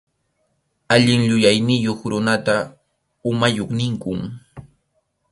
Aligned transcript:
Allin 0.93 1.21
yuyayniyuq 1.29 2.01
runata 2.11 2.55
umayuq 3.29 3.69
ninkum. 3.79 4.19